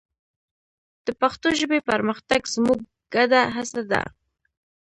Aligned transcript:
د 1.05 1.07
پښتو 1.21 1.47
ژبې 1.59 1.79
پرمختګ 1.89 2.41
زموږ 2.55 2.79
ګډه 3.13 3.41
هڅه 3.55 3.81
ده. 3.91 4.01